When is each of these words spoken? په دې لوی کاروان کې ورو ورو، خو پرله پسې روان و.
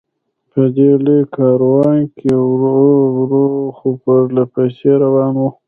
په 0.51 0.61
دې 0.75 0.89
لوی 1.05 1.21
کاروان 1.35 1.99
کې 2.17 2.31
ورو 2.47 2.93
ورو، 3.15 3.45
خو 3.77 3.87
پرله 4.03 4.43
پسې 4.53 4.91
روان 5.03 5.33
و. 5.39 5.43